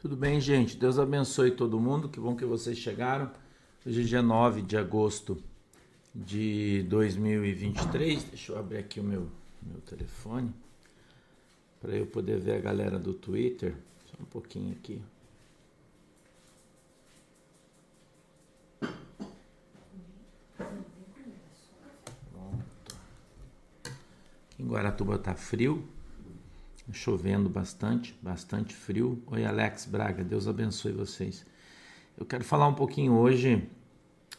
[0.00, 0.76] Tudo bem, gente?
[0.76, 2.08] Deus abençoe todo mundo.
[2.08, 3.28] Que bom que vocês chegaram.
[3.84, 5.42] Hoje é dia 9 de agosto
[6.14, 8.22] de 2023.
[8.22, 9.28] Deixa eu abrir aqui o meu,
[9.60, 10.54] meu telefone
[11.80, 13.74] para eu poder ver a galera do Twitter.
[14.06, 15.02] Só um pouquinho aqui.
[22.32, 22.96] Pronto.
[24.60, 25.88] Em Guaratuba tá frio,
[26.92, 29.22] chovendo bastante, bastante frio.
[29.26, 31.44] Oi, Alex Braga, Deus abençoe vocês.
[32.16, 33.68] Eu quero falar um pouquinho hoje,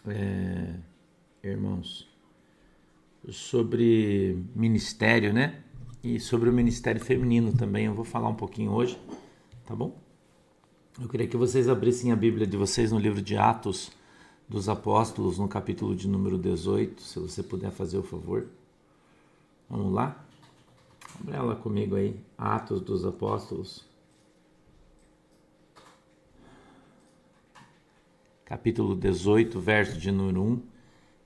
[0.07, 0.75] é,
[1.43, 2.07] irmãos,
[3.29, 5.61] sobre ministério, né?
[6.03, 7.85] E sobre o ministério feminino também.
[7.85, 8.99] Eu vou falar um pouquinho hoje,
[9.65, 9.97] tá bom?
[10.99, 13.91] Eu queria que vocês abrissem a Bíblia de vocês no livro de Atos
[14.47, 18.47] dos Apóstolos, no capítulo de número 18, se você puder fazer o favor.
[19.69, 20.25] Vamos lá?
[21.17, 23.87] Abre ela comigo aí, Atos dos Apóstolos.
[28.45, 30.61] Capítulo 18, verso de número 1.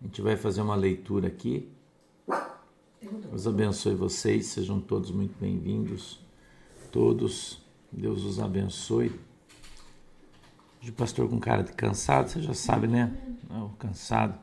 [0.02, 1.70] A gente vai fazer uma leitura aqui.
[3.02, 6.20] Deus abençoe vocês, sejam todos muito bem-vindos.
[6.92, 9.12] Todos, Deus os abençoe.
[10.82, 13.16] De pastor com cara de cansado, você já sabe, né?
[13.50, 14.38] Não, cansado.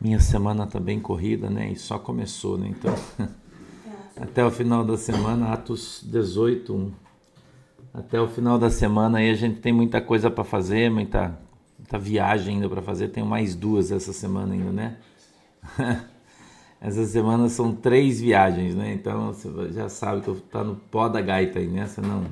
[0.00, 1.70] Minha semana tá bem corrida, né?
[1.70, 2.68] E só começou, né?
[2.68, 2.94] Então.
[4.18, 6.92] até o final da semana, Atos 18, 1.
[7.92, 11.38] Até o final da semana aí a gente tem muita coisa para fazer, muita,
[11.78, 13.08] muita viagem ainda para fazer.
[13.08, 14.96] Tenho mais duas essa semana ainda, né?
[16.80, 18.92] essa semana são três viagens, né?
[18.94, 21.86] Então você já sabe que eu tá no pó da gaita aí, né?
[21.86, 22.24] Você não,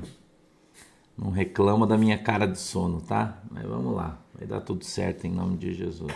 [1.15, 3.41] não reclama da minha cara de sono, tá?
[3.51, 6.11] Mas vamos lá, vai dar tudo certo em nome de Jesus.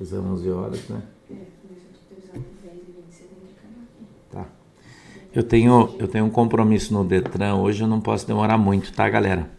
[0.00, 1.02] Às 11 horas, né?
[4.30, 4.46] Tá.
[5.32, 9.08] Eu tenho, eu tenho um compromisso no Detran hoje, eu não posso demorar muito, tá,
[9.08, 9.50] galera?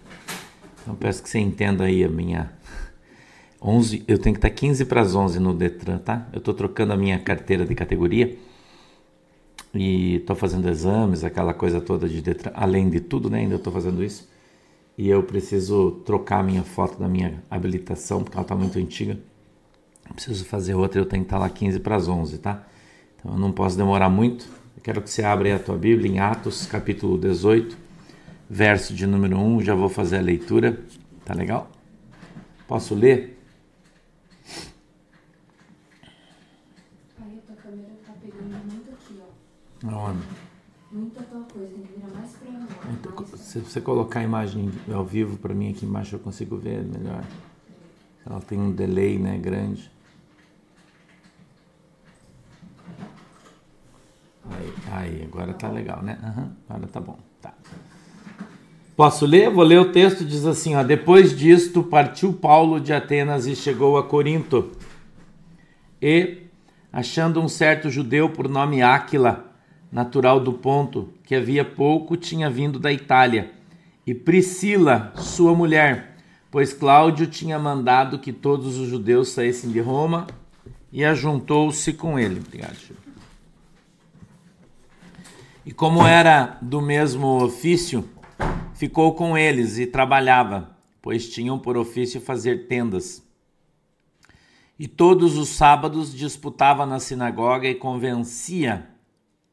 [0.81, 2.51] Então peço que você entenda aí a minha
[3.62, 6.28] 11, eu tenho que estar 15 para as 11 no Detran, tá?
[6.34, 8.38] Eu tô trocando a minha carteira de categoria
[9.74, 13.40] e tô fazendo exames, aquela coisa toda de Detran, além de tudo, né?
[13.40, 14.29] Ainda tô fazendo isso.
[14.97, 19.18] E eu preciso trocar a minha foto da minha habilitação, porque ela tá muito antiga.
[20.14, 22.64] Preciso fazer outra, eu tenho que estar lá 15 para as 11, tá?
[23.20, 24.46] Então eu não posso demorar muito.
[24.78, 27.78] Eu quero que você abra aí a tua Bíblia em Atos, capítulo 18,
[28.50, 29.62] verso de número 1.
[29.62, 30.80] Já vou fazer a leitura.
[31.26, 31.70] Tá legal?
[32.68, 33.42] Posso ler?
[37.20, 39.90] Aí a tua câmera tá pegando muito aqui, ó.
[39.90, 40.20] Aonde?
[40.92, 42.92] Muita tua coisa, virar mais pra.
[42.92, 46.56] Então, mais- Se você colocar a imagem ao vivo para mim aqui embaixo, eu consigo
[46.58, 47.24] ver melhor.
[48.26, 49.92] Ela tem um delay, né, grande.
[54.51, 56.17] Aí, aí, agora tá legal, né?
[56.23, 57.17] Aham, agora tá bom.
[57.41, 57.53] Tá.
[58.95, 59.50] Posso ler?
[59.50, 60.83] Vou ler o texto, diz assim, ó.
[60.83, 64.72] Depois disto, partiu Paulo de Atenas e chegou a Corinto.
[66.01, 66.44] E,
[66.94, 69.51] achando um certo judeu por nome Áquila,
[69.91, 73.51] natural do Ponto, que havia pouco tinha vindo da Itália,
[74.06, 76.17] e Priscila, sua mulher,
[76.51, 80.27] pois Cláudio tinha mandado que todos os judeus saíssem de Roma,
[80.91, 82.39] e ajuntou-se com ele.
[82.39, 83.05] Obrigado, Chico.
[85.66, 88.08] E como era do mesmo ofício,
[88.76, 93.28] ficou com eles e trabalhava, pois tinham por ofício fazer tendas.
[94.78, 98.88] E todos os sábados disputava na sinagoga e convencia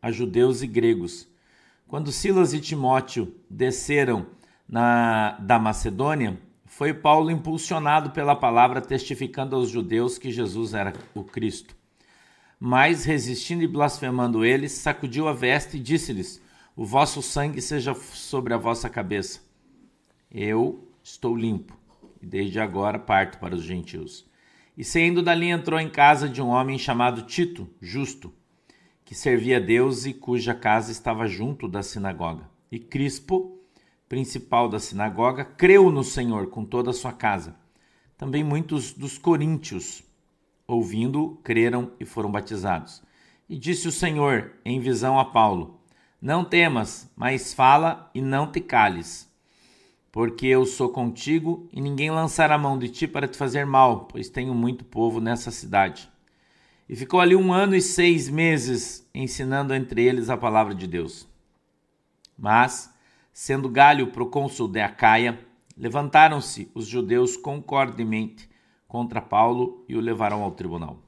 [0.03, 1.27] a judeus e gregos.
[1.89, 4.27] Quando Silas e Timóteo desceram
[4.69, 11.25] na, da Macedônia, foi Paulo impulsionado pela palavra, testificando aos judeus que Jesus era o
[11.25, 11.75] Cristo.
[12.65, 16.41] Mas, resistindo e blasfemando eles, sacudiu a veste e disse-lhes:
[16.77, 19.41] O vosso sangue seja sobre a vossa cabeça.
[20.31, 21.77] Eu estou limpo,
[22.23, 24.25] e desde agora parto para os gentios.
[24.79, 28.33] E saindo dali entrou em casa de um homem chamado Tito, justo,
[29.05, 32.49] que servia a Deus e cuja casa estava junto da sinagoga.
[32.71, 33.59] E Crispo,
[34.09, 37.57] principal da sinagoga, creu no Senhor com toda a sua casa.
[38.17, 40.05] Também muitos dos coríntios,
[40.75, 43.03] ouvindo, creram e foram batizados.
[43.49, 45.81] E disse o Senhor em visão a Paulo:
[46.21, 49.31] Não temas, mas fala e não te cales
[50.13, 54.29] porque eu sou contigo e ninguém lançará mão de ti para te fazer mal, pois
[54.29, 56.09] tenho muito povo nessa cidade.
[56.87, 61.27] E ficou ali um ano e seis meses ensinando entre eles a palavra de Deus.
[62.39, 62.93] Mas,
[63.33, 65.39] sendo Galho procônsul de Acaia,
[65.75, 68.51] levantaram-se os judeus concordemente
[68.93, 70.99] contra Paulo e o levaram ao tribunal,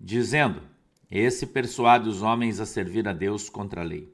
[0.00, 0.62] dizendo:
[1.10, 4.10] Esse persuade os homens a servir a Deus contra a lei.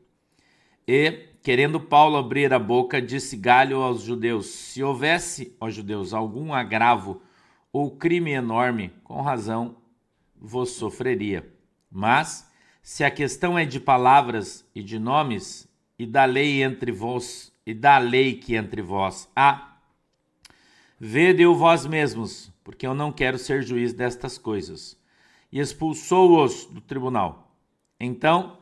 [0.85, 6.53] E, querendo Paulo abrir a boca, disse Galho aos judeus: Se houvesse, aos judeus, algum
[6.53, 7.23] agravo
[7.73, 9.77] ou crime enorme, com razão
[10.35, 11.49] vos sofreria.
[11.89, 12.51] Mas,
[12.83, 17.73] se a questão é de palavras e de nomes, e da lei entre vós, e
[17.73, 19.77] da lei que entre vós há,
[20.99, 24.99] vede-o vós mesmos, porque eu não quero ser juiz destas coisas.
[25.53, 27.55] E expulsou-os do tribunal.
[28.01, 28.59] Então,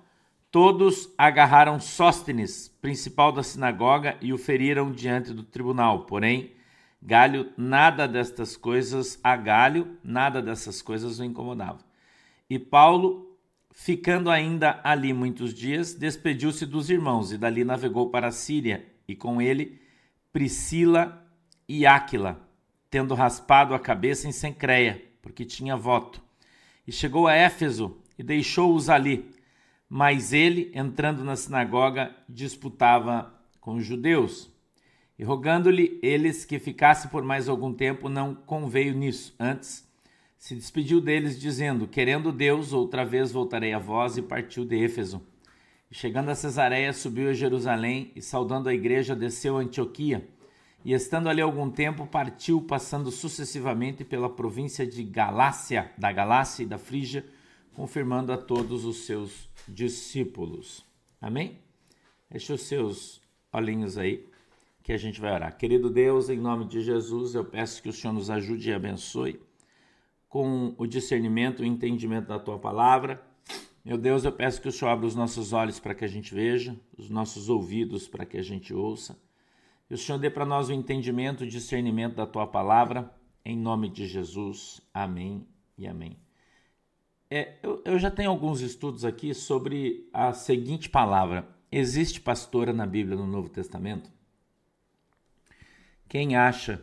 [0.50, 6.04] todos agarraram Sóstenes, principal da sinagoga, e o feriram diante do tribunal.
[6.04, 6.52] Porém,
[7.00, 11.80] Galho, nada destas coisas, a Galho, nada dessas coisas o incomodava.
[12.48, 13.36] E Paulo,
[13.72, 19.16] ficando ainda ali muitos dias, despediu-se dos irmãos e dali navegou para a Síria, e
[19.16, 19.80] com ele
[20.32, 21.26] Priscila
[21.68, 22.40] e Áquila,
[22.92, 26.20] tendo raspado a cabeça em Sencreia, porque tinha voto.
[26.86, 29.30] E chegou a Éfeso e deixou-os ali.
[29.88, 34.50] Mas ele, entrando na sinagoga, disputava com os judeus.
[35.18, 39.34] E rogando-lhe eles que ficasse por mais algum tempo, não conveio nisso.
[39.40, 39.90] Antes,
[40.36, 45.22] se despediu deles, dizendo: Querendo Deus, outra vez voltarei a vós, e partiu de Éfeso.
[45.90, 50.28] E chegando a Cesareia, subiu a Jerusalém, e saudando a igreja, desceu a Antioquia.
[50.84, 56.66] E estando ali algum tempo, partiu, passando sucessivamente pela província de Galácia, da Galácia e
[56.66, 57.24] da Frígia,
[57.74, 60.84] confirmando a todos os seus discípulos.
[61.20, 61.58] Amém?
[62.28, 63.20] Deixe os seus
[63.52, 64.26] olhinhos aí
[64.82, 65.56] que a gente vai orar.
[65.56, 69.40] Querido Deus, em nome de Jesus, eu peço que o Senhor nos ajude e abençoe
[70.28, 73.22] com o discernimento e o entendimento da tua palavra.
[73.84, 76.34] Meu Deus, eu peço que o Senhor abra os nossos olhos para que a gente
[76.34, 79.16] veja, os nossos ouvidos para que a gente ouça.
[79.92, 84.06] O Senhor dê para nós o entendimento o discernimento da tua palavra, em nome de
[84.06, 84.80] Jesus.
[84.94, 85.46] Amém
[85.76, 86.16] e amém.
[87.30, 92.86] É, eu, eu já tenho alguns estudos aqui sobre a seguinte palavra: existe pastora na
[92.86, 94.10] Bíblia no Novo Testamento?
[96.08, 96.82] Quem acha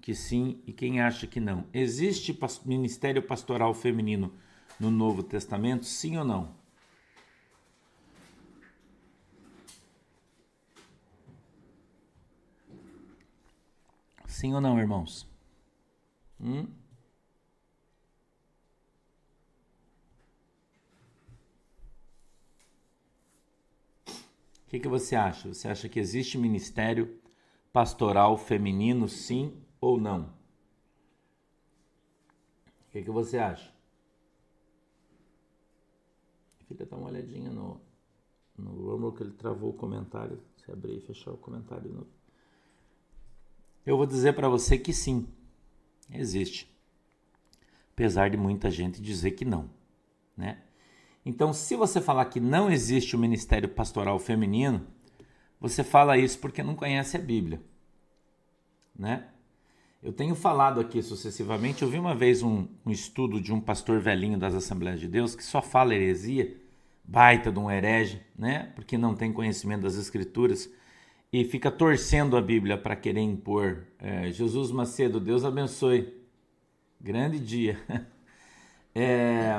[0.00, 1.66] que sim e quem acha que não?
[1.70, 2.34] Existe
[2.64, 4.32] ministério pastoral feminino
[4.80, 6.57] no Novo Testamento, sim ou não?
[14.38, 15.28] Sim ou não, irmãos?
[16.40, 16.68] Hum?
[24.06, 25.52] O que, que você acha?
[25.52, 27.20] Você acha que existe ministério
[27.72, 30.26] pastoral feminino, sim ou não?
[32.86, 33.74] O que, que você acha?
[36.68, 37.80] Filha, dá uma olhadinha no,
[38.56, 40.40] no Romulo que ele travou o comentário.
[40.64, 41.92] Se abrir e fechar o comentário.
[41.92, 42.17] No...
[43.88, 45.26] Eu vou dizer para você que sim,
[46.12, 46.70] existe.
[47.94, 49.70] Apesar de muita gente dizer que não,
[50.36, 50.58] né?
[51.24, 54.86] Então, se você falar que não existe o ministério pastoral feminino,
[55.58, 57.62] você fala isso porque não conhece a Bíblia,
[58.94, 59.28] né?
[60.02, 61.80] Eu tenho falado aqui sucessivamente.
[61.80, 65.34] Eu vi uma vez um, um, estudo de um pastor velhinho das Assembleias de Deus
[65.34, 66.60] que só fala heresia,
[67.02, 68.70] baita de um herege, né?
[68.74, 70.70] Porque não tem conhecimento das Escrituras
[71.32, 73.84] e fica torcendo a Bíblia para querer impor.
[73.98, 76.14] É, Jesus Macedo, Deus abençoe.
[77.00, 77.78] Grande dia.
[79.00, 79.54] É,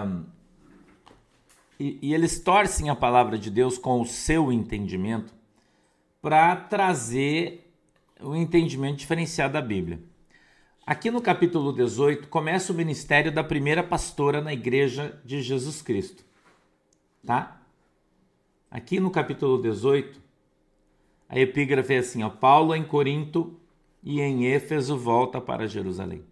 [1.79, 5.33] e, e eles torcem a palavra de Deus com o seu entendimento
[6.21, 7.71] para trazer
[8.19, 10.01] o um entendimento diferenciado da Bíblia.
[10.85, 16.25] Aqui no capítulo 18 começa o ministério da primeira pastora na igreja de Jesus Cristo.
[17.25, 17.61] Tá?
[18.69, 20.19] Aqui no capítulo 18,
[21.29, 23.57] a epígrafe é assim: ó, Paulo em Corinto
[24.03, 26.23] e em Éfeso volta para Jerusalém.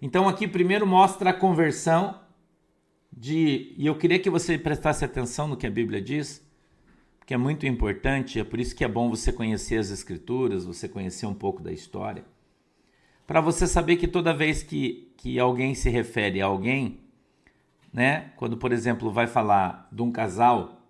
[0.00, 2.20] Então aqui primeiro mostra a conversão
[3.10, 6.46] de, e eu queria que você prestasse atenção no que a Bíblia diz,
[7.24, 10.86] que é muito importante, é por isso que é bom você conhecer as escrituras, você
[10.86, 12.24] conhecer um pouco da história,
[13.26, 17.00] para você saber que toda vez que, que alguém se refere a alguém,
[17.90, 20.82] né, quando por exemplo vai falar de um casal,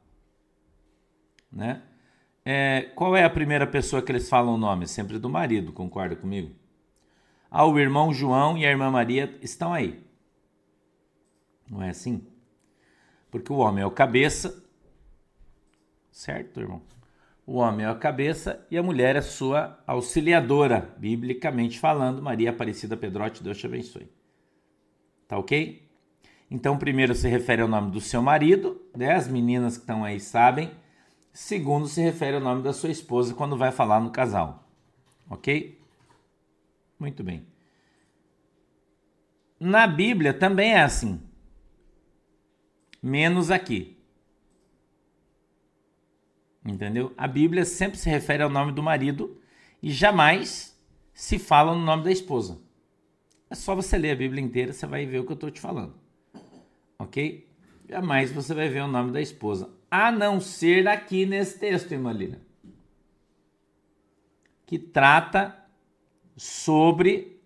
[1.51, 1.83] né,
[2.47, 4.87] é, qual é a primeira pessoa que eles falam o nome?
[4.87, 6.55] Sempre do marido, concorda comigo?
[7.51, 10.03] Ah, o irmão João e a irmã Maria estão aí.
[11.69, 12.27] Não é assim?
[13.31, 14.65] Porque o homem é o cabeça
[16.17, 16.81] certo, irmão?
[17.47, 22.23] O homem é a cabeça e a mulher é sua auxiliadora, biblicamente falando.
[22.23, 24.09] Maria Aparecida Pedrote, Deus te abençoe.
[25.29, 25.87] Tá ok?
[26.51, 29.13] Então, primeiro se refere ao nome do seu marido, né?
[29.13, 30.71] As meninas que estão aí sabem.
[31.37, 34.67] Segundo, se refere ao nome da sua esposa quando vai falar no casal.
[35.29, 35.79] Ok?
[36.99, 37.47] Muito bem.
[39.61, 41.21] Na Bíblia também é assim.
[43.03, 44.03] Menos aqui.
[46.65, 47.13] Entendeu?
[47.19, 49.39] A Bíblia sempre se refere ao nome do marido
[49.83, 50.75] e jamais
[51.13, 52.59] se fala no nome da esposa.
[53.51, 55.61] É só você ler a Bíblia inteira, você vai ver o que eu estou te
[55.61, 55.95] falando.
[56.99, 57.47] Ok?
[57.87, 59.76] Jamais você vai ver o nome da esposa.
[59.91, 62.41] A não ser aqui nesse texto, irmã Lina.
[64.67, 65.57] Que trata
[66.37, 67.41] sobre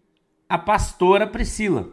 [0.48, 1.90] a pastora Priscila.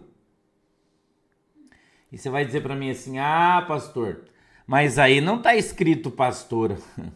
[2.11, 4.25] E você vai dizer para mim assim: ah, pastor,
[4.65, 6.77] mas aí não está escrito pastora.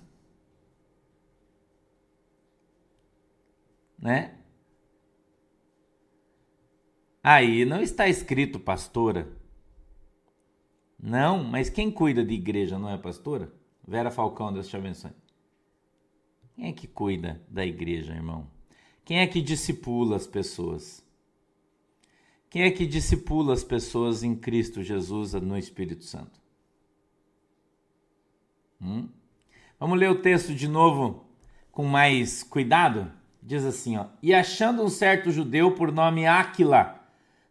[3.97, 4.37] né?
[7.23, 9.40] Aí não está escrito pastora.
[11.01, 13.51] Não, mas quem cuida de igreja não é pastora?
[13.87, 15.11] Vera Falcão, Deus te abençoe.
[16.55, 18.47] Quem é que cuida da igreja, irmão?
[19.03, 21.03] Quem é que discipula as pessoas?
[22.51, 26.39] Quem é que discipula as pessoas em Cristo Jesus no Espírito Santo?
[28.79, 29.09] Hum?
[29.79, 31.25] Vamos ler o texto de novo
[31.71, 33.11] com mais cuidado?
[33.41, 37.03] Diz assim, ó: E achando um certo judeu por nome Áquila,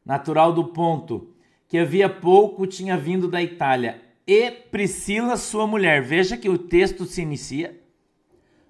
[0.04, 1.35] natural do Ponto,
[1.71, 6.03] que havia pouco tinha vindo da Itália, e Priscila, sua mulher.
[6.03, 7.81] Veja que o texto se inicia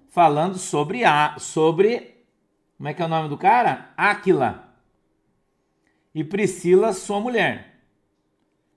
[0.07, 2.25] falando sobre a sobre
[2.77, 3.91] como é que é o nome do cara?
[3.97, 4.75] Áquila.
[6.13, 7.81] E Priscila, sua mulher.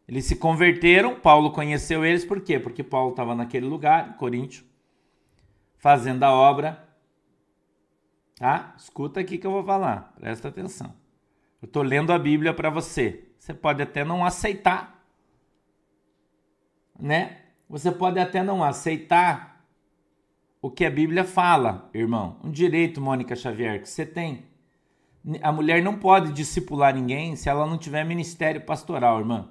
[0.09, 2.59] Eles se converteram, Paulo conheceu eles, por quê?
[2.59, 4.65] Porque Paulo estava naquele lugar, em Coríntio,
[5.77, 6.87] fazendo a obra.
[8.37, 8.75] Tá?
[8.79, 10.95] Escuta aqui que eu vou falar, presta atenção.
[11.61, 13.25] Eu estou lendo a Bíblia para você.
[13.45, 15.05] Você pode até não aceitar,
[16.99, 17.43] né?
[17.69, 19.63] Você pode até não aceitar
[20.63, 22.39] o que a Bíblia fala, irmão.
[22.43, 24.47] Um direito, Mônica Xavier, que você tem.
[25.43, 29.51] A mulher não pode discipular ninguém se ela não tiver ministério pastoral, irmã.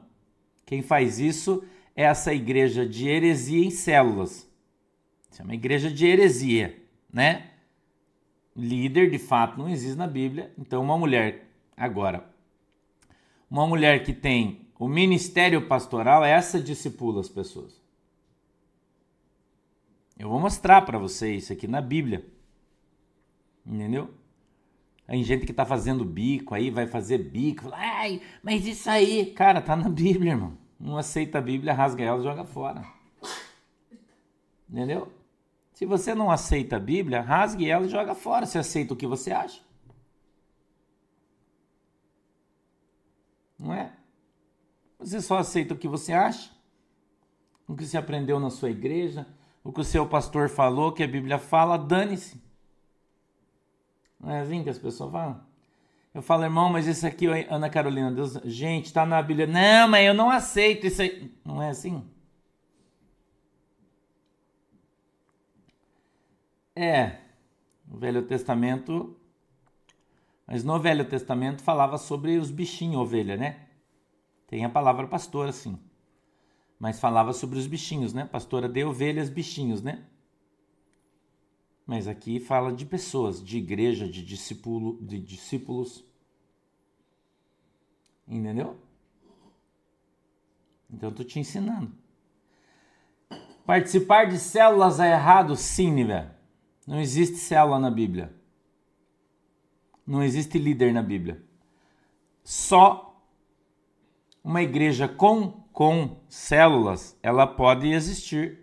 [0.66, 1.64] Quem faz isso
[1.96, 4.52] é essa igreja de heresia em células.
[5.30, 6.82] Isso é uma igreja de heresia,
[7.14, 7.52] né?
[8.56, 10.52] Líder, de fato, não existe na Bíblia.
[10.58, 11.48] Então, uma mulher,
[11.78, 12.33] agora,
[13.54, 17.80] uma mulher que tem o ministério pastoral, essa discipula as pessoas.
[20.18, 22.26] Eu vou mostrar para vocês isso aqui na Bíblia.
[23.64, 24.10] Entendeu?
[25.06, 27.70] Tem gente que tá fazendo bico aí, vai fazer bico.
[27.74, 30.58] Ai, mas isso aí, cara, tá na Bíblia, irmão.
[30.80, 32.84] Não aceita a Bíblia, rasga ela e joga fora.
[34.68, 35.14] Entendeu?
[35.74, 38.48] Se você não aceita a Bíblia, rasgue ela e joga fora.
[38.48, 39.62] Você aceita o que você acha.
[43.64, 43.94] Não é?
[45.00, 46.52] Você só aceita o que você acha,
[47.66, 49.26] o que você aprendeu na sua igreja,
[49.64, 52.44] o que o seu pastor falou, que a Bíblia fala, dane-se.
[54.20, 55.42] Não é assim que as pessoas falam?
[56.14, 59.48] Eu falo, irmão, mas isso aqui, Ana Carolina, Deus, gente, está na Bíblia.
[59.48, 61.34] Não, mas eu não aceito isso aí.
[61.44, 62.06] Não é assim?
[66.76, 67.20] É,
[67.90, 69.18] o Velho Testamento,
[70.48, 73.68] mas no Velho Testamento falava sobre os bichinhos, ovelha, né?
[74.48, 75.80] Tem a palavra pastor, assim
[76.84, 78.26] mas falava sobre os bichinhos, né?
[78.26, 80.04] Pastora de ovelhas, bichinhos, né?
[81.86, 86.04] Mas aqui fala de pessoas, de igreja, de discípulo, de discípulos.
[88.28, 88.78] Entendeu?
[90.92, 91.90] Então eu tô te ensinando.
[93.66, 95.56] Participar de células é errado?
[95.56, 96.36] Sim, Nivé.
[96.86, 98.36] Não existe célula na Bíblia.
[100.06, 101.44] Não existe líder na Bíblia.
[102.44, 103.22] Só
[104.44, 108.60] uma igreja com com células, ela pode existir.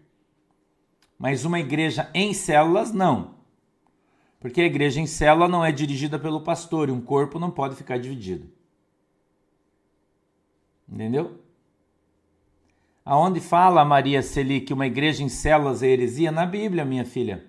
[1.18, 3.34] Mas uma igreja em células, não.
[4.38, 7.74] Porque a igreja em célula não é dirigida pelo pastor e um corpo não pode
[7.74, 8.48] ficar dividido.
[10.88, 11.42] Entendeu?
[13.04, 16.30] Aonde fala Maria Celi que uma igreja em células é heresia?
[16.30, 17.44] Na Bíblia, minha filha.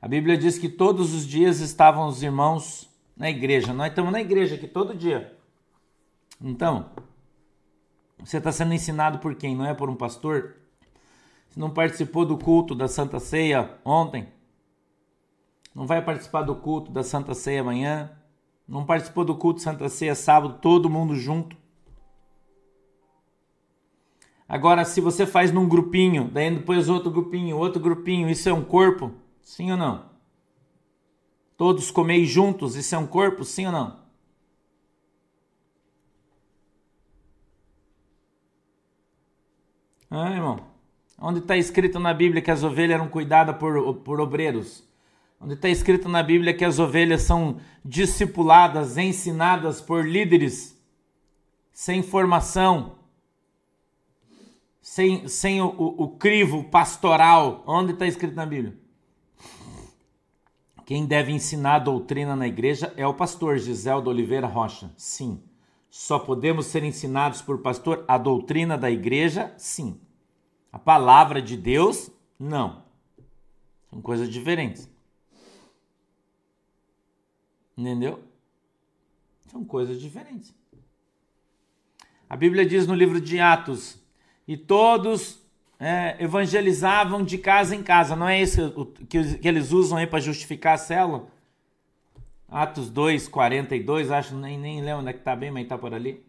[0.00, 2.88] A Bíblia diz que todos os dias estavam os irmãos
[3.20, 3.74] na igreja.
[3.74, 5.36] Nós estamos na igreja aqui todo dia.
[6.40, 6.88] Então,
[8.18, 9.54] você está sendo ensinado por quem?
[9.54, 10.56] Não é por um pastor?
[11.46, 14.26] Você não participou do culto da Santa Ceia ontem?
[15.74, 18.10] Não vai participar do culto da Santa Ceia amanhã?
[18.66, 21.54] Não participou do culto Santa Ceia sábado, todo mundo junto?
[24.48, 28.64] Agora, se você faz num grupinho, daí depois outro grupinho, outro grupinho, isso é um
[28.64, 29.12] corpo?
[29.42, 30.09] Sim ou não?
[31.60, 33.44] Todos comer juntos, isso é um corpo?
[33.44, 34.00] Sim ou não?
[40.10, 40.60] Ah, irmão.
[41.18, 44.82] Onde está escrito na Bíblia que as ovelhas eram cuidadas por, por obreiros?
[45.38, 50.74] Onde está escrito na Bíblia que as ovelhas são discipuladas, ensinadas por líderes
[51.74, 52.94] sem formação,
[54.80, 57.62] sem, sem o, o, o crivo pastoral.
[57.66, 58.79] Onde está escrito na Bíblia?
[60.90, 64.92] Quem deve ensinar a doutrina na igreja é o pastor Giseldo Oliveira Rocha.
[64.96, 65.40] Sim.
[65.88, 69.54] Só podemos ser ensinados por pastor a doutrina da igreja?
[69.56, 70.00] Sim.
[70.72, 72.10] A palavra de Deus?
[72.36, 72.82] Não.
[73.88, 74.90] São coisas diferentes.
[77.78, 78.24] Entendeu?
[79.46, 80.52] São coisas diferentes.
[82.28, 83.96] A Bíblia diz no livro de Atos:
[84.44, 85.39] e todos
[85.80, 88.14] é, evangelizavam de casa em casa.
[88.14, 91.26] Não é isso que, que eles usam aí para justificar a célula?
[92.46, 95.94] Atos 2, 42, acho, nem, nem lembro onde é que está bem, mas está por
[95.94, 96.22] ali.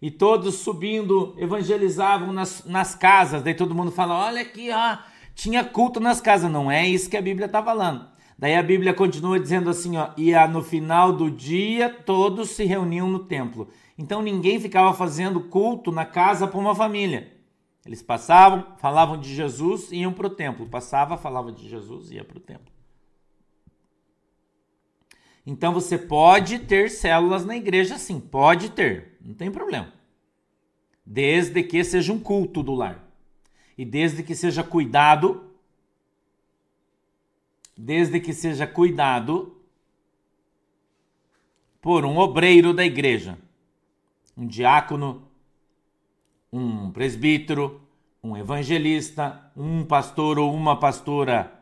[0.00, 3.42] E todos subindo, evangelizavam nas, nas casas.
[3.42, 4.96] Daí todo mundo fala: olha aqui, ó,
[5.34, 6.50] tinha culto nas casas.
[6.50, 8.08] Não é isso que a Bíblia está falando.
[8.38, 13.06] Daí a Bíblia continua dizendo assim, ó, e no final do dia todos se reuniam
[13.06, 13.68] no templo.
[13.98, 17.39] Então ninguém ficava fazendo culto na casa para uma família.
[17.90, 20.64] Eles passavam, falavam de Jesus e iam para o templo.
[20.68, 22.72] Passava, falava de Jesus e ia para o templo.
[25.44, 29.92] Então você pode ter células na igreja, sim, pode ter, não tem problema.
[31.04, 33.04] Desde que seja um culto do lar.
[33.76, 35.50] E desde que seja cuidado
[37.76, 39.56] desde que seja cuidado
[41.80, 43.38] por um obreiro da igreja,
[44.36, 45.29] um diácono,
[46.52, 47.80] um presbítero,
[48.22, 51.52] um evangelista, um pastor ou uma pastora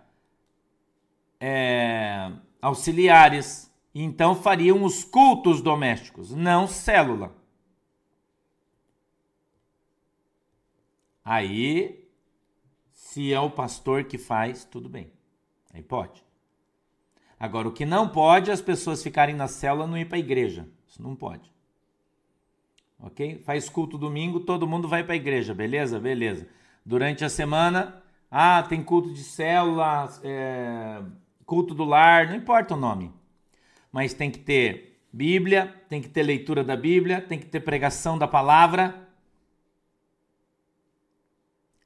[1.41, 3.73] é, auxiliares.
[3.95, 7.37] Então fariam os cultos domésticos, não célula.
[11.25, 12.09] Aí,
[12.93, 15.13] se é o pastor que faz, tudo bem.
[15.73, 16.25] Aí pode.
[17.39, 20.17] Agora, o que não pode é as pessoas ficarem na célula e não ir para
[20.17, 20.69] a igreja.
[20.87, 21.53] Isso não pode.
[23.01, 23.43] Ok?
[23.45, 26.01] Faz culto domingo, todo mundo vai para a igreja, beleza?
[26.01, 26.49] Beleza.
[26.85, 31.03] Durante a semana, ah, tem culto de célula, é,
[31.47, 33.13] culto do lar, não importa o nome.
[33.93, 38.19] Mas tem que ter Bíblia, tem que ter leitura da Bíblia, tem que ter pregação
[38.19, 39.09] da palavra.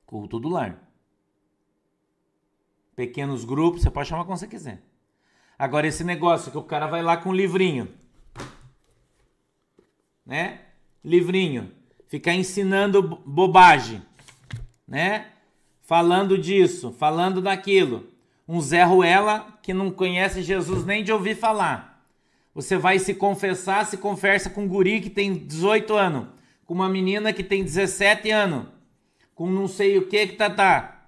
[0.06, 0.92] Culto do lar
[2.94, 4.82] pequenos grupos, você pode chamar como você quiser.
[5.58, 7.92] Agora, esse negócio que o cara vai lá com um livrinho,
[10.24, 10.60] né?
[11.04, 11.72] Livrinho,
[12.06, 14.02] ficar ensinando bobagem,
[14.86, 15.26] né?
[15.82, 18.06] Falando disso, falando daquilo.
[18.46, 22.06] Um Zé Ruela que não conhece Jesus nem de ouvir falar.
[22.54, 26.28] Você vai se confessar, se conversa com um guri que tem 18 anos,
[26.66, 28.66] com uma menina que tem 17 anos,
[29.34, 31.06] com não sei o que que tá, tá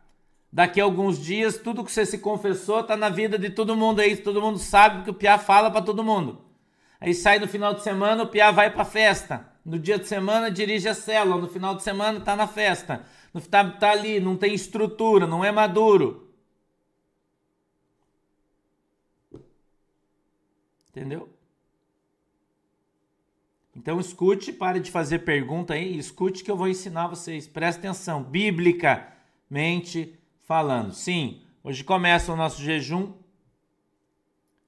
[0.50, 4.00] daqui a alguns dias, tudo que você se confessou está na vida de todo mundo
[4.00, 6.40] aí, todo mundo sabe que o Piá fala para todo mundo.
[7.00, 9.53] Aí sai no final de semana, o Piá vai para festa.
[9.64, 13.06] No dia de semana dirige a célula, no final de semana está na festa.
[13.32, 16.28] No tá, tá ali, não tem estrutura, não é maduro.
[20.90, 21.28] Entendeu?
[23.74, 27.48] Então escute, pare de fazer pergunta aí, escute que eu vou ensinar vocês.
[27.48, 30.92] Presta atenção, biblicamente falando.
[30.92, 33.14] Sim, hoje começa o nosso jejum.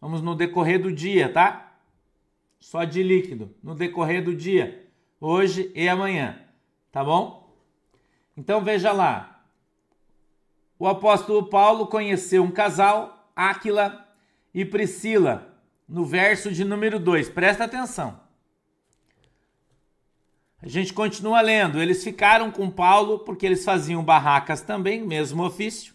[0.00, 1.78] Vamos no decorrer do dia, tá?
[2.58, 4.85] Só de líquido, no decorrer do dia,
[5.26, 6.40] hoje e amanhã,
[6.92, 7.52] tá bom?
[8.36, 9.44] Então veja lá.
[10.78, 14.06] O apóstolo Paulo conheceu um casal, Áquila
[14.54, 15.52] e Priscila,
[15.88, 17.28] no verso de número 2.
[17.30, 18.20] Presta atenção.
[20.62, 21.82] A gente continua lendo.
[21.82, 25.92] Eles ficaram com Paulo porque eles faziam barracas também, mesmo ofício.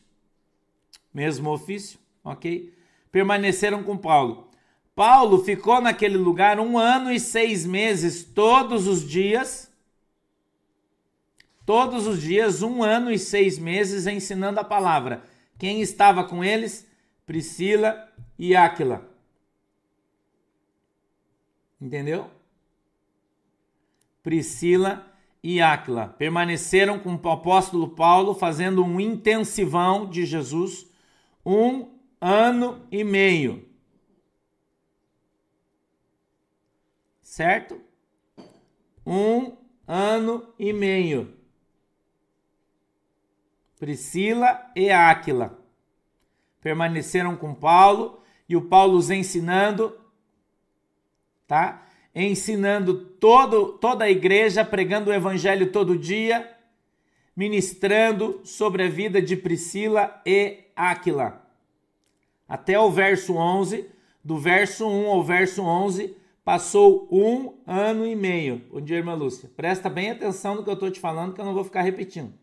[1.14, 2.74] Mesmo ofício, ok?
[3.12, 4.51] Permaneceram com Paulo.
[4.96, 9.72] Paulo ficou naquele lugar um ano e seis meses, todos os dias.
[11.66, 15.24] Todos os dias, um ano e seis meses, ensinando a palavra.
[15.58, 16.88] Quem estava com eles?
[17.26, 19.10] Priscila e Áquila.
[21.80, 22.30] Entendeu?
[24.22, 25.08] Priscila
[25.42, 30.88] e Áquila permaneceram com o apóstolo Paulo fazendo um intensivão de Jesus
[31.46, 33.71] um ano e meio.
[37.32, 37.80] Certo?
[39.06, 39.56] Um
[39.88, 41.34] ano e meio.
[43.80, 45.58] Priscila e Áquila
[46.60, 49.98] permaneceram com Paulo e o Paulo os ensinando,
[51.48, 51.88] tá?
[52.14, 56.54] ensinando todo, toda a igreja, pregando o evangelho todo dia,
[57.34, 61.50] ministrando sobre a vida de Priscila e Áquila.
[62.46, 63.90] até o verso 11.
[64.22, 66.20] Do verso 1 ao verso 11,
[66.52, 68.62] passou um ano e meio.
[68.70, 69.50] Bom dia, irmã Lúcia.
[69.56, 72.34] Presta bem atenção no que eu estou te falando, que eu não vou ficar repetindo.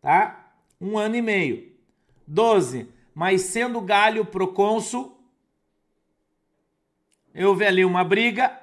[0.00, 0.52] Tá?
[0.80, 1.72] Um ano e meio.
[2.28, 2.88] 12.
[3.12, 5.20] Mas sendo Galho procônsul,
[7.34, 8.56] houve ali uma briga,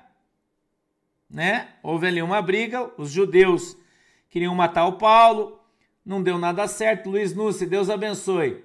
[1.29, 1.67] né?
[1.83, 3.75] Houve ali uma briga, os judeus
[4.29, 5.59] queriam matar o Paulo,
[6.05, 7.09] não deu nada certo.
[7.09, 8.63] Luiz Núcio, Deus abençoe.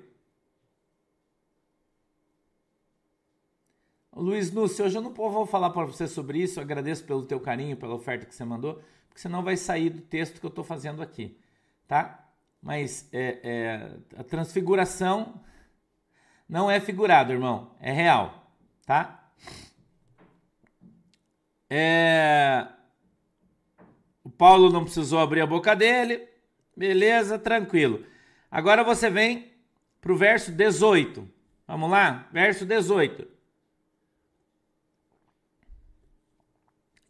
[4.20, 7.40] Luiz Núcio, hoje eu não vou falar para você sobre isso, eu agradeço pelo teu
[7.40, 8.74] carinho, pela oferta que você mandou,
[9.08, 11.38] porque senão vai sair do texto que eu estou fazendo aqui,
[11.88, 12.28] tá?
[12.62, 15.40] Mas é, é, a transfiguração
[16.46, 18.52] não é figurado, irmão, é real,
[18.84, 19.30] tá?
[21.70, 22.66] É...
[24.22, 26.28] O Paulo não precisou abrir a boca dele,
[26.76, 28.04] beleza, tranquilo.
[28.50, 29.50] Agora você vem
[29.98, 31.26] para o verso 18.
[31.66, 32.28] Vamos lá?
[32.30, 33.39] Verso 18.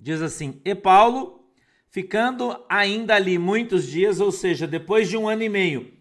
[0.01, 1.45] Diz assim: E Paulo,
[1.91, 5.93] ficando ainda ali muitos dias, ou seja, depois de um ano e meio,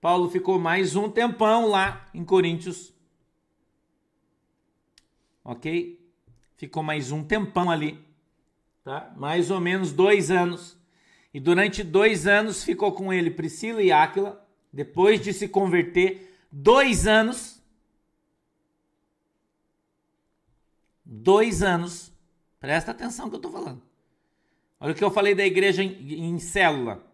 [0.00, 2.94] Paulo ficou mais um tempão lá em Coríntios.
[5.42, 5.98] Ok?
[6.56, 7.98] Ficou mais um tempão ali,
[8.84, 9.12] tá?
[9.16, 10.78] Mais ou menos dois anos.
[11.34, 14.44] E durante dois anos ficou com ele Priscila e Áquila.
[14.72, 17.60] Depois de se converter, dois anos.
[21.04, 22.12] Dois anos
[22.60, 23.82] Presta atenção que eu estou falando.
[24.80, 27.04] Olha o que eu falei da igreja em, em célula.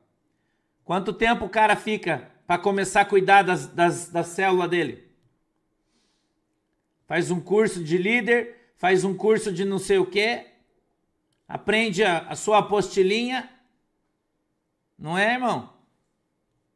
[0.85, 5.05] Quanto tempo o cara fica para começar a cuidar das, das, da célula dele?
[7.07, 10.47] Faz um curso de líder, faz um curso de não sei o que,
[11.47, 13.51] aprende a, a sua apostilinha.
[14.99, 15.73] Não é, irmão?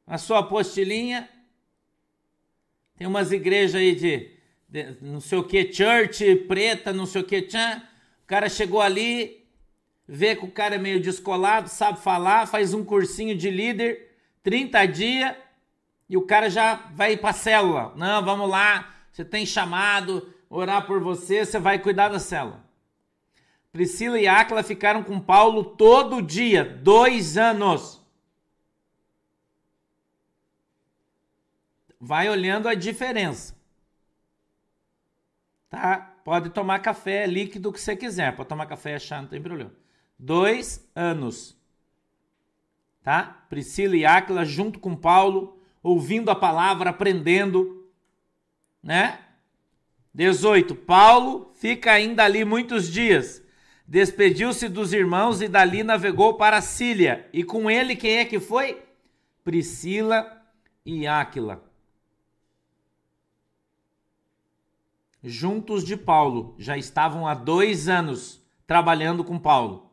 [0.06, 1.28] A sua apostilinha.
[2.96, 4.30] Tem umas igrejas aí de,
[4.68, 7.87] de não sei o que, church, preta, não sei o que, tchan
[8.28, 9.48] cara chegou ali,
[10.06, 14.86] vê que o cara é meio descolado, sabe falar, faz um cursinho de líder, 30
[14.86, 15.34] dias,
[16.08, 17.94] e o cara já vai para célula.
[17.96, 22.62] Não, vamos lá, você tem chamado, orar por você, você vai cuidar da célula.
[23.72, 27.98] Priscila e Áquila ficaram com Paulo todo dia, dois anos.
[31.98, 33.56] Vai olhando a diferença.
[35.70, 36.14] Tá?
[36.28, 38.36] Pode tomar café líquido que você quiser.
[38.36, 39.72] Pode tomar café chá, não tem problema.
[40.18, 41.56] Dois anos.
[43.02, 43.46] Tá?
[43.48, 47.88] Priscila e Áquila junto com Paulo, ouvindo a palavra, aprendendo.
[48.82, 49.18] Né?
[50.12, 50.74] 18.
[50.74, 53.42] Paulo fica ainda ali muitos dias.
[53.86, 57.26] Despediu-se dos irmãos e dali navegou para Síria.
[57.32, 58.82] E com ele quem é que foi?
[59.42, 60.42] Priscila
[60.84, 61.67] e Áquila.
[65.22, 69.90] Juntos de Paulo, já estavam há dois anos trabalhando com Paulo.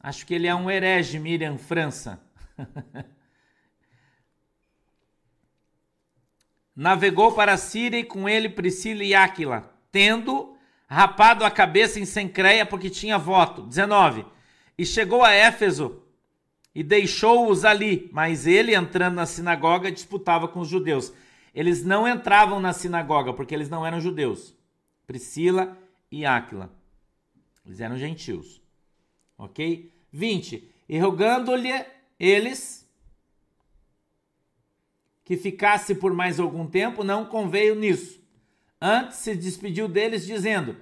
[0.00, 2.20] Acho que ele é um herege, Miriam França.
[6.74, 10.56] Navegou para a Síria e com ele Priscila e Áquila, tendo
[10.88, 13.62] rapado a cabeça em Sencreia porque tinha voto.
[13.62, 14.26] 19.
[14.76, 16.02] E chegou a Éfeso
[16.74, 21.12] e deixou-os ali, mas ele, entrando na sinagoga, disputava com os judeus.
[21.54, 24.54] Eles não entravam na sinagoga porque eles não eram judeus.
[25.06, 25.76] Priscila
[26.10, 26.70] e Áquila.
[27.66, 28.62] Eles eram gentios.
[29.36, 29.92] Ok?
[30.10, 30.70] 20.
[30.88, 31.70] E rogando-lhe
[32.18, 32.82] eles
[35.24, 38.20] que ficasse por mais algum tempo, não conveio nisso.
[38.80, 40.76] Antes se despediu deles, dizendo: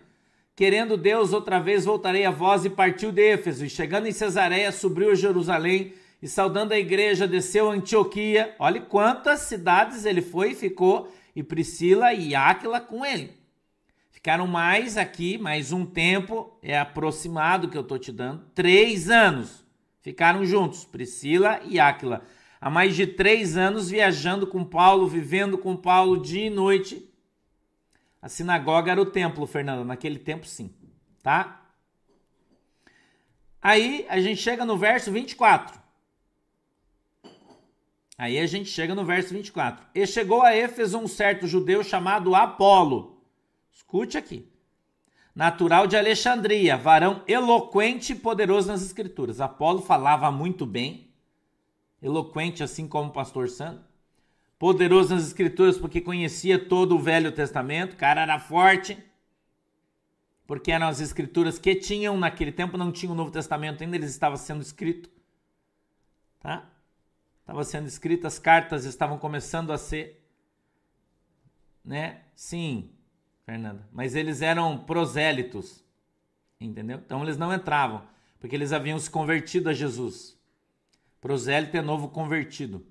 [0.57, 3.65] Querendo Deus, outra vez voltarei a vós, e partiu de Éfeso.
[3.65, 8.55] E chegando em Cesareia, subiu a Jerusalém e saudando a igreja, desceu a Antioquia.
[8.59, 13.33] Olhe quantas cidades ele foi e ficou, e Priscila e Áquila com ele.
[14.11, 19.65] Ficaram mais aqui, mais um tempo, é aproximado que eu estou te dando, três anos.
[20.03, 22.23] Ficaram juntos, Priscila e Áquila.
[22.61, 27.11] Há mais de três anos viajando com Paulo, vivendo com Paulo dia e noite.
[28.21, 30.71] A sinagoga era o templo, Fernanda, naquele tempo sim,
[31.23, 31.63] tá?
[33.63, 35.80] Aí a gente chega no verso 24.
[38.21, 39.87] Aí a gente chega no verso 24.
[39.95, 43.19] E chegou a Éfeso um certo judeu chamado Apolo.
[43.73, 44.47] Escute aqui.
[45.35, 49.41] Natural de Alexandria, varão eloquente e poderoso nas escrituras.
[49.41, 51.09] Apolo falava muito bem,
[52.03, 53.87] eloquente assim como o pastor Santo.
[54.59, 58.99] Poderoso nas escrituras porque conhecia todo o Velho Testamento, o cara era forte.
[60.47, 64.11] Porque eram as escrituras que tinham naquele tempo, não tinha o Novo Testamento ainda, eles
[64.11, 65.09] estavam sendo escrito.
[66.39, 66.69] Tá?
[67.41, 70.21] Estava sendo escrita, as cartas estavam começando a ser
[71.85, 72.23] né?
[72.35, 72.91] Sim,
[73.45, 73.89] Fernanda.
[73.93, 75.85] Mas eles eram prosélitos,
[76.61, 76.99] entendeu?
[76.99, 78.03] Então eles não entravam,
[78.39, 80.39] porque eles haviam se convertido a Jesus.
[81.21, 82.87] Prosélito é novo convertido.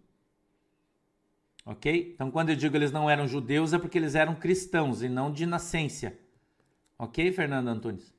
[1.65, 2.13] Ok?
[2.13, 5.31] Então, quando eu digo eles não eram judeus, é porque eles eram cristãos e não
[5.31, 6.13] de nascença.
[6.97, 8.13] Ok, Fernando Antunes?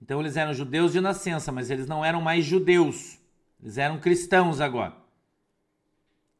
[0.00, 3.18] Então, eles eram judeus de nascença, mas eles não eram mais judeus.
[3.60, 4.96] Eles eram cristãos agora.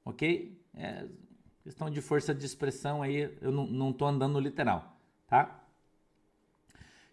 [0.08, 0.58] Ok?
[0.74, 1.04] É
[1.62, 5.62] questão de força de expressão aí, eu não estou andando literal, tá?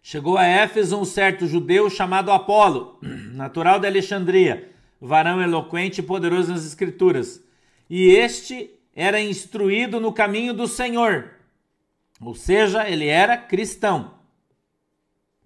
[0.02, 2.98] Chegou a Éfeso um certo judeu chamado Apolo,
[3.34, 7.44] natural de Alexandria, varão eloquente e poderoso nas escrituras.
[7.90, 11.32] E este era instruído no caminho do Senhor.
[12.18, 14.14] Ou seja, ele era cristão.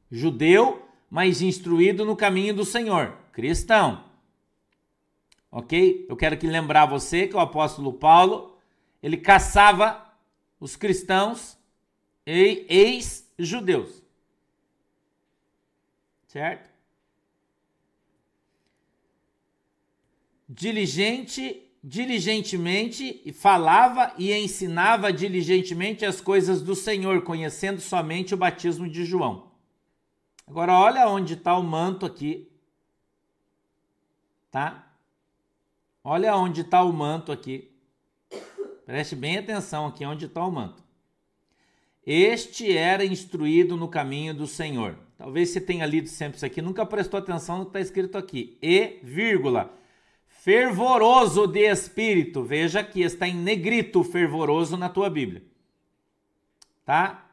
[0.08, 3.16] Judeu, mas instruído no caminho do Senhor.
[3.32, 4.04] Cristão.
[5.50, 6.06] Ok?
[6.08, 8.56] Eu quero que lembrar você que o apóstolo Paulo,
[9.02, 10.06] ele caçava
[10.58, 11.58] os cristãos
[12.26, 14.02] e ex-judeus.
[16.26, 16.70] Certo?
[20.48, 28.88] Diligente diligentemente e falava e ensinava diligentemente as coisas do Senhor, conhecendo somente o batismo
[28.88, 29.50] de João.
[30.46, 32.50] Agora olha onde está o manto aqui,
[34.50, 34.89] tá?
[36.02, 37.70] Olha onde está o manto aqui.
[38.86, 40.82] Preste bem atenção aqui onde está o manto.
[42.06, 44.96] Este era instruído no caminho do Senhor.
[45.18, 48.56] Talvez você tenha lido sempre isso aqui, nunca prestou atenção no que está escrito aqui.
[48.62, 49.70] E, vírgula,
[50.26, 52.42] fervoroso de espírito.
[52.42, 55.42] Veja que está em negrito fervoroso na tua Bíblia.
[56.86, 57.26] Tá?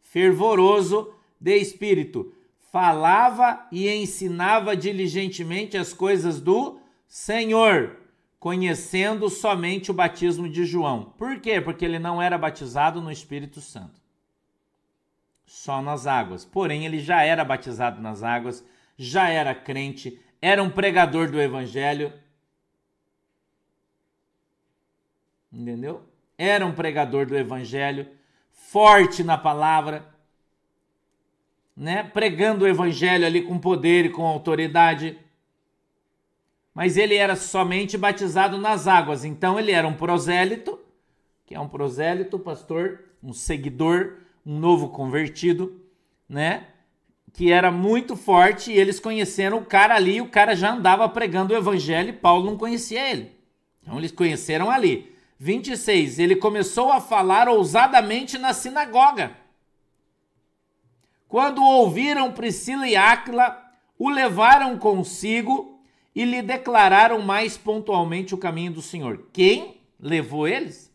[0.00, 2.32] Fervoroso de espírito.
[2.70, 6.78] Falava e ensinava diligentemente as coisas do
[7.08, 7.96] Senhor,
[8.38, 11.04] conhecendo somente o batismo de João.
[11.16, 11.58] Por quê?
[11.58, 13.98] Porque ele não era batizado no Espírito Santo.
[15.46, 16.44] Só nas águas.
[16.44, 18.62] Porém, ele já era batizado nas águas,
[18.98, 22.12] já era crente, era um pregador do evangelho,
[25.50, 26.06] entendeu?
[26.36, 28.06] Era um pregador do evangelho,
[28.52, 30.06] forte na palavra,
[31.74, 32.02] né?
[32.02, 35.18] Pregando o evangelho ali com poder e com autoridade.
[36.74, 40.78] Mas ele era somente batizado nas águas, então ele era um prosélito,
[41.44, 45.80] que é um prosélito, pastor, um seguidor, um novo convertido,
[46.28, 46.66] né?
[47.32, 51.52] Que era muito forte e eles conheceram o cara ali, o cara já andava pregando
[51.52, 53.32] o evangelho e Paulo não conhecia ele.
[53.82, 55.14] Então eles conheceram ali.
[55.38, 56.18] 26.
[56.18, 59.32] Ele começou a falar ousadamente na sinagoga.
[61.28, 63.62] Quando ouviram Priscila e Áquila,
[63.98, 65.77] o levaram consigo
[66.18, 69.28] e lhe declararam mais pontualmente o caminho do Senhor.
[69.32, 70.92] Quem levou eles?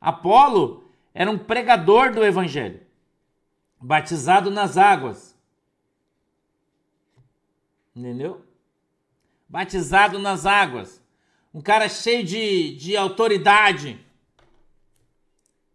[0.00, 2.80] Apolo era um pregador do evangelho,
[3.80, 5.38] batizado nas águas.
[7.94, 8.44] Entendeu?
[9.48, 11.00] Batizado nas águas
[11.54, 14.04] um cara cheio de, de autoridade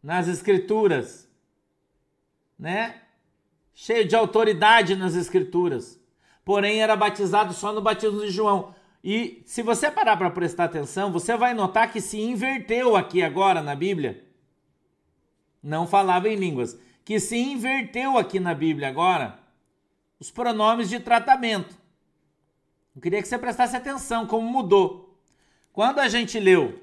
[0.03, 1.29] nas escrituras,
[2.59, 3.03] né?
[3.73, 5.97] Cheio de autoridade nas escrituras.
[6.45, 8.75] Porém, era batizado só no batismo de João.
[9.03, 13.63] E se você parar para prestar atenção, você vai notar que se inverteu aqui agora
[13.63, 14.23] na Bíblia.
[15.61, 16.79] Não falava em línguas.
[17.03, 19.39] Que se inverteu aqui na Bíblia agora
[20.19, 21.75] os pronomes de tratamento.
[22.95, 25.19] Eu queria que você prestasse atenção como mudou.
[25.73, 26.79] Quando a gente leu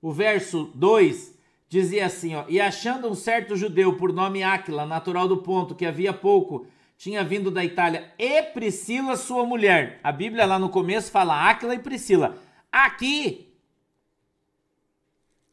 [0.00, 1.34] o verso 2,
[1.68, 5.84] dizia assim, ó, e achando um certo judeu por nome Áquila, natural do ponto, que
[5.84, 6.66] havia pouco
[6.96, 10.00] tinha vindo da Itália, e Priscila, sua mulher.
[10.02, 12.38] A Bíblia lá no começo fala Áquila e Priscila.
[12.70, 13.52] Aqui,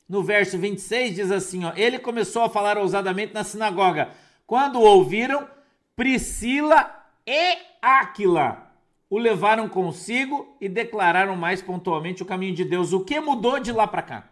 [0.07, 4.09] no verso 26, diz assim, ó, ele começou a falar ousadamente na sinagoga.
[4.45, 5.47] Quando ouviram,
[5.95, 8.71] Priscila e Áquila
[9.09, 12.93] o levaram consigo e declararam mais pontualmente o caminho de Deus.
[12.93, 14.29] O que mudou de lá para cá?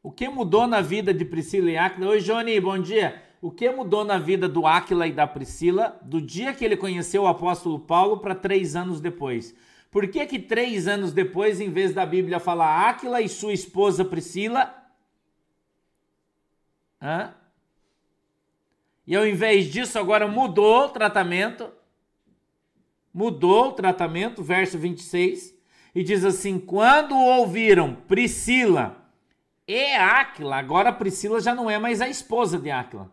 [0.00, 2.10] O que mudou na vida de Priscila e Áquila?
[2.10, 3.20] Oi, Johnny, bom dia.
[3.40, 7.22] O que mudou na vida do Áquila e da Priscila do dia que ele conheceu
[7.22, 9.54] o apóstolo Paulo para três anos depois?
[9.90, 14.04] Por que que três anos depois, em vez da Bíblia falar Áquila e sua esposa
[14.04, 14.74] Priscila,
[17.00, 17.32] hã?
[19.06, 21.70] E ao invés disso, agora mudou o tratamento.
[23.14, 25.54] Mudou o tratamento, verso 26.
[25.94, 29.10] E diz assim: Quando ouviram Priscila
[29.66, 33.10] e Áquila, agora Priscila já não é mais a esposa de Áquila.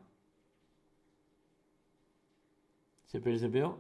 [3.16, 3.80] Você percebeu?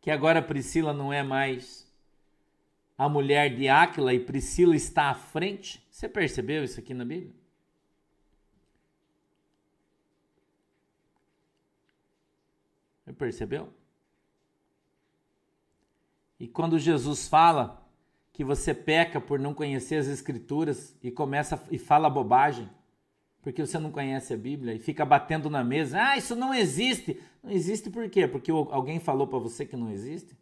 [0.00, 1.92] Que agora Priscila não é mais
[2.96, 5.84] a mulher de Áquila e Priscila está à frente.
[5.90, 7.34] Você percebeu isso aqui na Bíblia?
[13.04, 13.72] Você percebeu?
[16.38, 17.84] E quando Jesus fala
[18.32, 22.70] que você peca por não conhecer as escrituras e começa e fala bobagem,
[23.44, 27.20] porque você não conhece a Bíblia e fica batendo na mesa, ah, isso não existe.
[27.42, 28.26] Não existe por quê?
[28.26, 30.34] Porque alguém falou para você que não existe?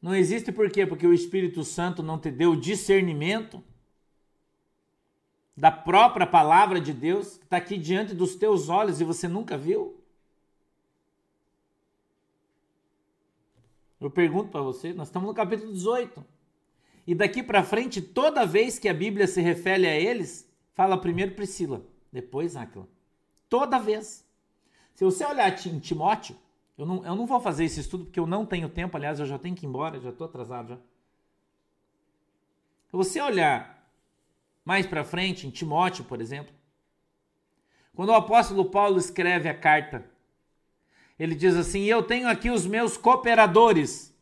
[0.00, 0.86] Não existe por quê?
[0.86, 3.64] Porque o Espírito Santo não te deu discernimento
[5.56, 9.56] da própria palavra de Deus, que está aqui diante dos teus olhos e você nunca
[9.56, 9.98] viu?
[13.98, 16.22] Eu pergunto para você, nós estamos no capítulo 18.
[17.06, 20.45] E daqui para frente, toda vez que a Bíblia se refere a eles,
[20.76, 22.86] fala primeiro Priscila, depois Áquila.
[23.48, 24.24] Toda vez.
[24.94, 26.36] Se você olhar em Timóteo,
[26.78, 29.26] eu não, eu não vou fazer esse estudo porque eu não tenho tempo, aliás, eu
[29.26, 30.76] já tenho que ir embora, já estou atrasado já.
[32.86, 33.90] Se você olhar
[34.64, 36.54] mais para frente, em Timóteo, por exemplo,
[37.92, 40.08] quando o apóstolo Paulo escreve a carta
[41.18, 44.14] ele diz assim: Eu tenho aqui os meus cooperadores.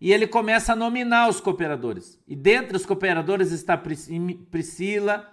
[0.00, 2.20] E ele começa a nominar os cooperadores.
[2.26, 5.28] E dentre os cooperadores está Priscila,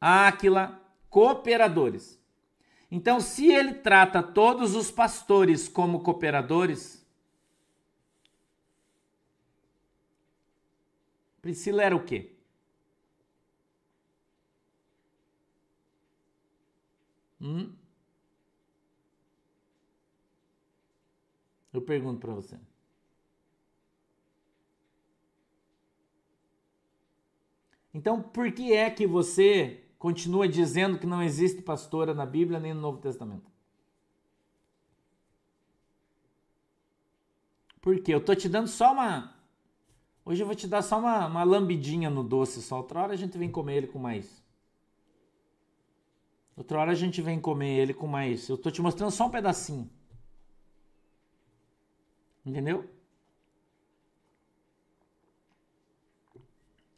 [0.00, 0.80] Áquila,
[1.10, 2.18] cooperadores.
[2.90, 7.06] Então, se ele trata todos os pastores como cooperadores,
[11.42, 12.32] Priscila era o quê?
[17.40, 17.72] Hum?
[21.72, 22.58] Eu pergunto para você.
[27.94, 32.72] Então, por que é que você continua dizendo que não existe pastora na Bíblia nem
[32.72, 33.50] no Novo Testamento?
[37.80, 39.34] Porque eu tô te dando só uma.
[40.24, 43.16] Hoje eu vou te dar só uma, uma lambidinha no doce, só outra hora a
[43.16, 44.42] gente vem comer ele com mais.
[46.56, 48.48] Outra hora a gente vem comer ele com mais.
[48.48, 49.88] Eu tô te mostrando só um pedacinho.
[52.44, 52.88] Entendeu?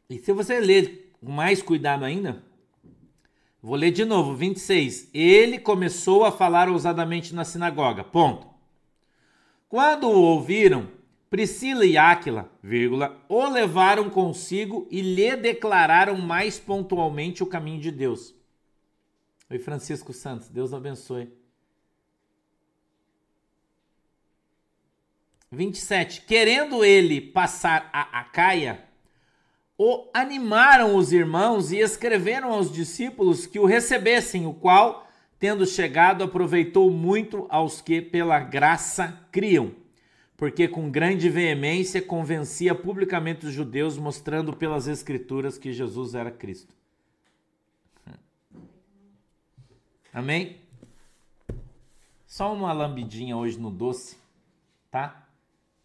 [0.09, 2.43] E se você ler com mais cuidado ainda,
[3.61, 5.09] vou ler de novo, 26.
[5.13, 8.03] Ele começou a falar ousadamente na sinagoga.
[8.03, 8.47] Ponto.
[9.69, 10.89] Quando o ouviram,
[11.29, 17.89] Priscila e Áquila, vírgula, o levaram consigo e lhe declararam mais pontualmente o caminho de
[17.89, 18.35] Deus.
[19.49, 21.31] Oi, Francisco Santos, Deus abençoe.
[25.51, 26.21] 27.
[26.21, 28.85] Querendo ele passar a Acaia,
[29.83, 35.07] o animaram os irmãos e escreveram aos discípulos que o recebessem, o qual,
[35.39, 39.73] tendo chegado, aproveitou muito aos que pela graça criam,
[40.37, 46.75] porque com grande veemência convencia publicamente os judeus, mostrando pelas escrituras que Jesus era Cristo.
[50.13, 50.57] Amém?
[52.27, 54.15] Só uma lambidinha hoje no doce,
[54.91, 55.27] tá?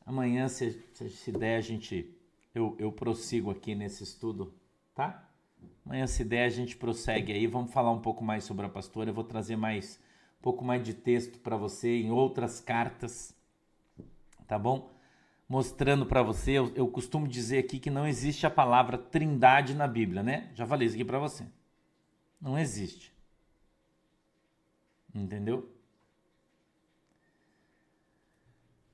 [0.04, 2.14] Amanhã, se, se der, a gente
[2.56, 4.54] eu, eu prossigo aqui nesse estudo,
[4.94, 5.28] tá?
[5.84, 7.46] Amanhã, se der, a gente prossegue aí.
[7.46, 9.10] Vamos falar um pouco mais sobre a pastora.
[9.10, 10.00] Eu vou trazer mais
[10.38, 13.34] um pouco mais de texto para você em outras cartas,
[14.46, 14.90] tá bom?
[15.48, 19.86] Mostrando para você, eu, eu costumo dizer aqui que não existe a palavra trindade na
[19.86, 20.50] Bíblia, né?
[20.54, 21.44] Já falei isso aqui para você.
[22.40, 23.14] Não existe.
[25.14, 25.70] Entendeu?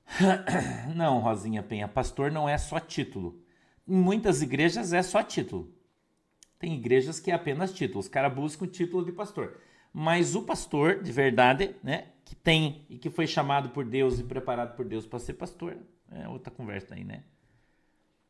[0.95, 3.42] Não, Rosinha Penha, pastor não é só título.
[3.87, 5.73] Em muitas igrejas é só título.
[6.57, 7.99] Tem igrejas que é apenas título.
[7.99, 9.57] Os caras buscam título de pastor.
[9.91, 14.23] Mas o pastor, de verdade, né, que tem e que foi chamado por Deus e
[14.23, 15.77] preparado por Deus para ser pastor,
[16.11, 17.23] é outra conversa aí, né?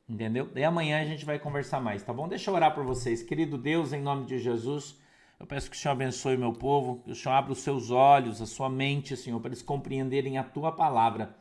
[0.09, 0.49] Entendeu?
[0.53, 2.27] Daí amanhã a gente vai conversar mais, tá bom?
[2.27, 3.23] Deixa eu orar por vocês.
[3.23, 4.99] Querido Deus, em nome de Jesus,
[5.39, 7.91] eu peço que o Senhor abençoe o meu povo, que o Senhor abra os seus
[7.91, 11.35] olhos, a sua mente, Senhor, para eles compreenderem a tua palavra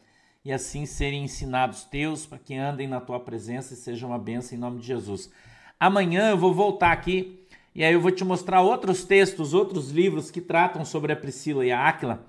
[0.44, 4.56] e assim serem ensinados teus, para que andem na tua presença e sejam uma bênção
[4.56, 5.30] em nome de Jesus.
[5.78, 10.30] Amanhã eu vou voltar aqui e aí eu vou te mostrar outros textos, outros livros
[10.30, 12.26] que tratam sobre a Priscila e a Áquila,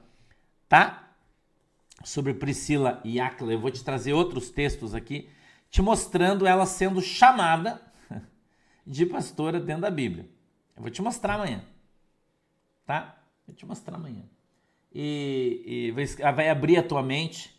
[0.70, 1.12] tá?
[2.04, 3.52] Sobre Priscila e Áquila.
[3.52, 5.30] Eu vou te trazer outros textos aqui,
[5.70, 7.82] te mostrando ela sendo chamada
[8.86, 10.30] de pastora dentro da Bíblia.
[10.76, 11.64] Eu vou te mostrar amanhã,
[12.86, 13.22] tá?
[13.46, 14.24] Vou te mostrar amanhã.
[14.94, 17.53] E, e vai abrir a tua mente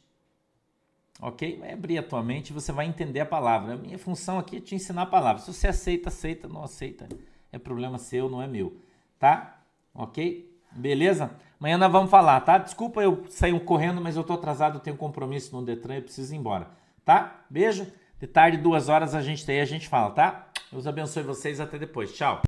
[1.24, 1.58] ok?
[1.58, 3.74] Vai abrir a tua mente e você vai entender a palavra.
[3.74, 5.40] A minha função aqui é te ensinar a palavra.
[5.40, 6.46] Se você aceita, aceita.
[6.46, 7.08] Não aceita,
[7.50, 8.76] é problema seu, não é meu,
[9.18, 9.60] tá?
[9.94, 10.52] Ok?
[10.70, 11.30] Beleza?
[11.58, 12.58] Amanhã nós vamos falar, tá?
[12.58, 16.34] Desculpa eu sair correndo, mas eu tô atrasado, eu tenho compromisso no Detran, eu preciso
[16.34, 16.68] ir embora,
[17.04, 17.44] tá?
[17.48, 17.86] Beijo.
[18.20, 20.48] De tarde, duas horas, a gente tem, a gente fala, tá?
[20.70, 21.60] Deus abençoe vocês.
[21.60, 22.12] Até depois.
[22.14, 22.42] Tchau.